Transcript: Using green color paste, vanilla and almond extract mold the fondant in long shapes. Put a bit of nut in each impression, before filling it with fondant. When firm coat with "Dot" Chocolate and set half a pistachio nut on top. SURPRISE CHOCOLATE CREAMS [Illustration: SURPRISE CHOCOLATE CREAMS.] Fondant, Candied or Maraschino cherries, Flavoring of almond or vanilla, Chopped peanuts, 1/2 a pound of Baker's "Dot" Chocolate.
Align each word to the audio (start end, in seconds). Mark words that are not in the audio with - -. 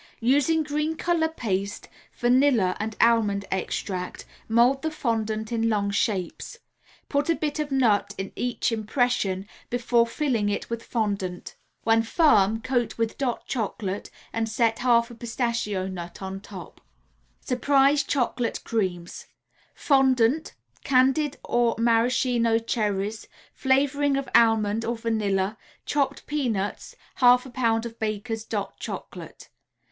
Using 0.25 0.63
green 0.63 0.95
color 0.97 1.27
paste, 1.27 1.87
vanilla 2.15 2.75
and 2.79 2.97
almond 2.99 3.45
extract 3.51 4.25
mold 4.47 4.81
the 4.81 4.89
fondant 4.89 5.51
in 5.51 5.69
long 5.69 5.91
shapes. 5.91 6.57
Put 7.07 7.29
a 7.29 7.35
bit 7.35 7.59
of 7.59 7.71
nut 7.71 8.15
in 8.17 8.31
each 8.35 8.71
impression, 8.71 9.47
before 9.69 10.07
filling 10.07 10.49
it 10.49 10.71
with 10.71 10.81
fondant. 10.81 11.55
When 11.83 12.01
firm 12.01 12.63
coat 12.63 12.97
with 12.97 13.19
"Dot" 13.19 13.45
Chocolate 13.45 14.09
and 14.33 14.49
set 14.49 14.79
half 14.79 15.11
a 15.11 15.13
pistachio 15.13 15.87
nut 15.87 16.19
on 16.19 16.39
top. 16.41 16.81
SURPRISE 17.41 18.01
CHOCOLATE 18.05 18.63
CREAMS 18.63 19.27
[Illustration: 19.27 19.75
SURPRISE 19.75 19.85
CHOCOLATE 19.85 20.15
CREAMS.] 20.15 20.15
Fondant, 20.15 20.53
Candied 20.83 21.37
or 21.43 21.75
Maraschino 21.77 22.57
cherries, 22.57 23.27
Flavoring 23.53 24.17
of 24.17 24.27
almond 24.33 24.83
or 24.83 24.95
vanilla, 24.95 25.59
Chopped 25.85 26.25
peanuts, 26.25 26.95
1/2 27.19 27.45
a 27.45 27.49
pound 27.51 27.85
of 27.85 27.99
Baker's 27.99 28.43
"Dot" 28.43 28.79
Chocolate. 28.79 29.49